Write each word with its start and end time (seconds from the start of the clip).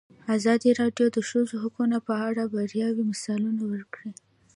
ازادي 0.35 0.69
راډیو 0.81 1.07
د 1.11 1.13
د 1.15 1.17
ښځو 1.29 1.55
حقونه 1.63 1.97
په 2.07 2.13
اړه 2.27 2.43
د 2.45 2.49
بریاوو 2.53 3.09
مثالونه 3.11 3.61
ورکړي. 3.71 4.11